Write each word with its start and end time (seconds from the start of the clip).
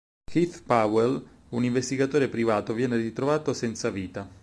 Keith 0.25 0.63
Powell, 0.63 1.23
un 1.49 1.63
investigatore 1.63 2.27
privato, 2.27 2.73
viene 2.73 2.97
ritrovato 2.97 3.53
senza 3.53 3.91
vita. 3.91 4.27